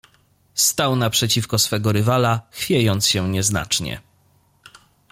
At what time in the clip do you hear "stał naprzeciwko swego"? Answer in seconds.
0.53-1.91